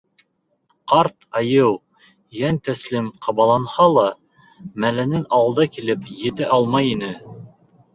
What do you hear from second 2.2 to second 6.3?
йәнтәслим ҡабаланһа ла, мәленән алда килеп